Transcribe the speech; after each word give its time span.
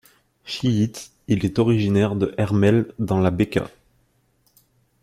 Chiite, 0.45 1.11
il 1.27 1.45
est 1.45 1.59
originaire 1.59 2.15
de 2.15 2.33
Hermel 2.39 2.91
dans 2.97 3.19
la 3.19 3.29
Bekaa. 3.29 3.69